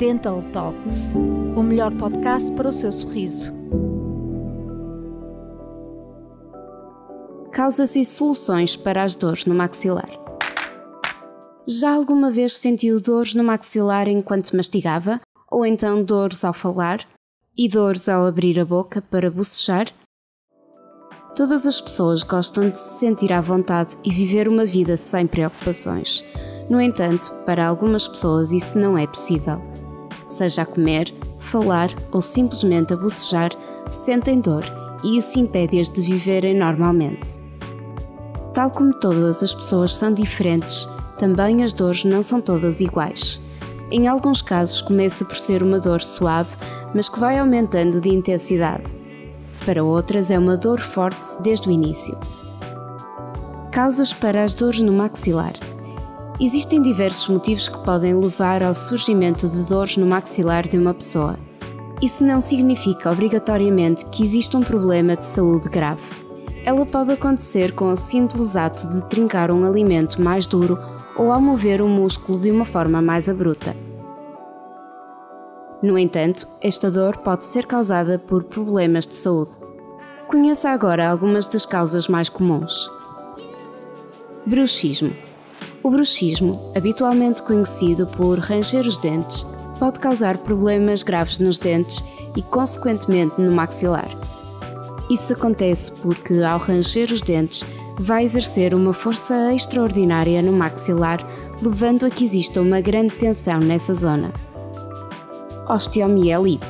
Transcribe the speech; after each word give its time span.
Dental 0.00 0.42
Talks, 0.50 1.12
o 1.54 1.62
melhor 1.62 1.94
podcast 1.94 2.50
para 2.52 2.70
o 2.70 2.72
seu 2.72 2.90
sorriso. 2.90 3.52
Causas 7.52 7.94
e 7.96 8.04
soluções 8.06 8.76
para 8.76 9.02
as 9.02 9.14
dores 9.14 9.44
no 9.44 9.54
maxilar. 9.54 10.08
Já 11.68 11.92
alguma 11.92 12.30
vez 12.30 12.56
sentiu 12.56 12.98
dores 12.98 13.34
no 13.34 13.44
maxilar 13.44 14.08
enquanto 14.08 14.56
mastigava? 14.56 15.20
Ou 15.50 15.66
então 15.66 16.02
dores 16.02 16.46
ao 16.46 16.54
falar? 16.54 17.06
E 17.54 17.68
dores 17.68 18.08
ao 18.08 18.24
abrir 18.24 18.58
a 18.58 18.64
boca 18.64 19.02
para 19.02 19.30
bocejar? 19.30 19.88
Todas 21.36 21.66
as 21.66 21.78
pessoas 21.78 22.22
gostam 22.22 22.70
de 22.70 22.78
se 22.78 23.00
sentir 23.00 23.34
à 23.34 23.40
vontade 23.42 23.98
e 24.02 24.10
viver 24.10 24.48
uma 24.48 24.64
vida 24.64 24.96
sem 24.96 25.26
preocupações. 25.26 26.24
No 26.70 26.80
entanto, 26.80 27.30
para 27.44 27.66
algumas 27.66 28.08
pessoas 28.08 28.50
isso 28.50 28.78
não 28.78 28.96
é 28.96 29.06
possível. 29.06 29.69
Seja 30.30 30.62
a 30.62 30.66
comer, 30.66 31.12
falar 31.38 31.90
ou 32.12 32.22
simplesmente 32.22 32.94
a 32.94 32.96
bocejar, 32.96 33.50
sentem 33.88 34.40
dor 34.40 34.64
e 35.02 35.18
isso 35.18 35.38
impede-as 35.38 35.88
de 35.88 36.00
viverem 36.00 36.54
normalmente. 36.54 37.40
Tal 38.54 38.70
como 38.70 38.94
todas 38.94 39.42
as 39.42 39.52
pessoas 39.52 39.94
são 39.94 40.12
diferentes, 40.12 40.88
também 41.18 41.62
as 41.62 41.72
dores 41.72 42.04
não 42.04 42.22
são 42.22 42.40
todas 42.40 42.80
iguais. 42.80 43.40
Em 43.90 44.06
alguns 44.06 44.40
casos 44.40 44.80
começa 44.80 45.24
por 45.24 45.34
ser 45.34 45.62
uma 45.62 45.80
dor 45.80 46.00
suave, 46.00 46.56
mas 46.94 47.08
que 47.08 47.18
vai 47.18 47.38
aumentando 47.38 48.00
de 48.00 48.08
intensidade. 48.08 48.84
Para 49.64 49.82
outras 49.82 50.30
é 50.30 50.38
uma 50.38 50.56
dor 50.56 50.80
forte 50.80 51.42
desde 51.42 51.68
o 51.68 51.72
início. 51.72 52.16
Causas 53.72 54.12
para 54.12 54.44
as 54.44 54.54
dores 54.54 54.80
no 54.80 54.92
maxilar. 54.92 55.54
Existem 56.42 56.80
diversos 56.80 57.28
motivos 57.28 57.68
que 57.68 57.84
podem 57.84 58.14
levar 58.14 58.62
ao 58.62 58.74
surgimento 58.74 59.46
de 59.46 59.62
dores 59.68 59.98
no 59.98 60.06
maxilar 60.06 60.66
de 60.66 60.78
uma 60.78 60.94
pessoa. 60.94 61.38
Isso 62.00 62.24
não 62.24 62.40
significa 62.40 63.12
obrigatoriamente 63.12 64.06
que 64.06 64.22
existe 64.22 64.56
um 64.56 64.62
problema 64.62 65.16
de 65.16 65.26
saúde 65.26 65.68
grave. 65.68 66.00
Ela 66.64 66.86
pode 66.86 67.12
acontecer 67.12 67.72
com 67.72 67.90
o 67.90 67.96
simples 67.96 68.56
ato 68.56 68.88
de 68.88 69.02
trincar 69.10 69.50
um 69.50 69.68
alimento 69.68 70.18
mais 70.18 70.46
duro 70.46 70.78
ou 71.14 71.30
ao 71.30 71.42
mover 71.42 71.82
o 71.82 71.88
músculo 71.88 72.38
de 72.38 72.50
uma 72.50 72.64
forma 72.64 73.02
mais 73.02 73.28
abrupta. 73.28 73.76
No 75.82 75.98
entanto, 75.98 76.48
esta 76.62 76.90
dor 76.90 77.18
pode 77.18 77.44
ser 77.44 77.66
causada 77.66 78.18
por 78.18 78.44
problemas 78.44 79.06
de 79.06 79.14
saúde. 79.14 79.52
Conheça 80.26 80.70
agora 80.70 81.10
algumas 81.10 81.44
das 81.44 81.66
causas 81.66 82.08
mais 82.08 82.30
comuns. 82.30 82.90
Bruxismo. 84.46 85.29
O 85.82 85.90
bruxismo, 85.90 86.72
habitualmente 86.76 87.42
conhecido 87.42 88.06
por 88.06 88.38
ranger 88.38 88.86
os 88.86 88.98
dentes, 88.98 89.46
pode 89.78 89.98
causar 89.98 90.36
problemas 90.36 91.02
graves 91.02 91.38
nos 91.38 91.58
dentes 91.58 92.04
e, 92.36 92.42
consequentemente, 92.42 93.40
no 93.40 93.50
maxilar. 93.50 94.08
Isso 95.10 95.32
acontece 95.32 95.90
porque, 95.90 96.42
ao 96.42 96.58
ranger 96.58 97.10
os 97.10 97.22
dentes, 97.22 97.64
vai 97.98 98.24
exercer 98.24 98.74
uma 98.74 98.92
força 98.92 99.54
extraordinária 99.54 100.42
no 100.42 100.52
maxilar, 100.52 101.26
levando 101.62 102.04
a 102.04 102.10
que 102.10 102.24
exista 102.24 102.60
uma 102.60 102.80
grande 102.80 103.14
tensão 103.14 103.58
nessa 103.58 103.94
zona. 103.94 104.30
Osteomielite. 105.66 106.66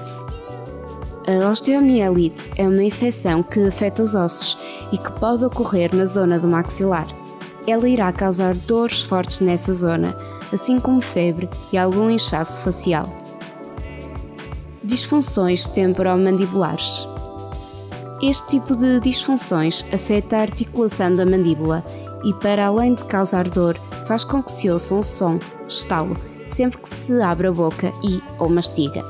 A 1.26 1.50
osteomielite 1.50 2.50
é 2.56 2.62
uma 2.62 2.82
infecção 2.82 3.42
que 3.42 3.66
afeta 3.66 4.02
os 4.02 4.14
ossos 4.14 4.56
e 4.92 4.98
que 4.98 5.10
pode 5.12 5.44
ocorrer 5.44 5.94
na 5.94 6.04
zona 6.04 6.38
do 6.38 6.46
maxilar. 6.46 7.06
Ela 7.66 7.88
irá 7.88 8.12
causar 8.12 8.54
dores 8.54 9.02
fortes 9.02 9.40
nessa 9.40 9.72
zona, 9.72 10.16
assim 10.52 10.80
como 10.80 11.00
febre 11.00 11.48
e 11.72 11.78
algum 11.78 12.10
inchaço 12.10 12.62
facial. 12.62 13.08
Disfunções 14.82 15.66
temporomandibulares. 15.66 17.06
Este 18.22 18.48
tipo 18.48 18.76
de 18.76 19.00
disfunções 19.00 19.84
afeta 19.92 20.36
a 20.36 20.42
articulação 20.42 21.14
da 21.14 21.24
mandíbula 21.24 21.84
e, 22.24 22.34
para 22.34 22.66
além 22.66 22.94
de 22.94 23.04
causar 23.04 23.48
dor, 23.48 23.78
faz 24.06 24.24
com 24.24 24.42
que 24.42 24.52
se 24.52 24.68
ouça 24.68 24.94
um 24.94 25.02
som, 25.02 25.38
estalo, 25.66 26.16
sempre 26.46 26.78
que 26.78 26.88
se 26.88 27.20
abre 27.22 27.46
a 27.46 27.52
boca 27.52 27.92
e 28.02 28.20
ou 28.38 28.48
mastiga. 28.50 29.04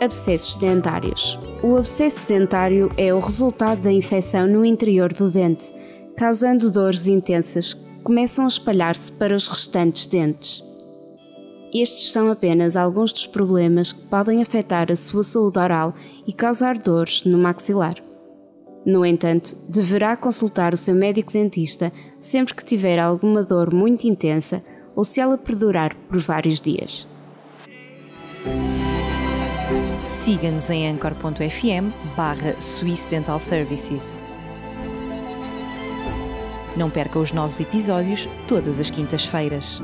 Abscessos 0.00 0.56
dentários. 0.56 1.38
O 1.62 1.76
abscesso 1.76 2.26
dentário 2.26 2.90
é 2.96 3.12
o 3.12 3.18
resultado 3.18 3.80
da 3.80 3.92
infecção 3.92 4.46
no 4.46 4.64
interior 4.64 5.12
do 5.12 5.30
dente, 5.30 5.72
causando 6.16 6.70
dores 6.70 7.06
intensas 7.06 7.74
que 7.74 7.84
começam 8.02 8.44
a 8.44 8.48
espalhar-se 8.48 9.12
para 9.12 9.34
os 9.34 9.48
restantes 9.48 10.06
dentes. 10.06 10.64
Estes 11.74 12.10
são 12.10 12.30
apenas 12.30 12.74
alguns 12.74 13.12
dos 13.12 13.26
problemas 13.26 13.92
que 13.92 14.06
podem 14.06 14.40
afetar 14.40 14.90
a 14.90 14.96
sua 14.96 15.22
saúde 15.22 15.58
oral 15.58 15.94
e 16.26 16.32
causar 16.32 16.78
dores 16.78 17.24
no 17.24 17.36
maxilar. 17.36 17.96
No 18.84 19.04
entanto, 19.04 19.56
deverá 19.68 20.16
consultar 20.16 20.72
o 20.72 20.76
seu 20.76 20.94
médico 20.94 21.32
dentista 21.32 21.92
sempre 22.20 22.54
que 22.54 22.64
tiver 22.64 22.98
alguma 22.98 23.42
dor 23.42 23.74
muito 23.74 24.06
intensa 24.06 24.64
ou 24.94 25.04
se 25.04 25.20
ela 25.20 25.36
perdurar 25.36 25.94
por 26.08 26.18
vários 26.18 26.60
dias. 26.60 27.06
Siga-nos 30.04 30.70
em 30.70 30.88
anchor.fm 30.88 31.92
barra 32.16 32.54
Dental 33.10 33.40
Services. 33.40 34.14
Não 36.76 36.90
perca 36.90 37.18
os 37.18 37.32
novos 37.32 37.58
episódios 37.58 38.28
todas 38.46 38.78
as 38.78 38.90
quintas-feiras. 38.90 39.82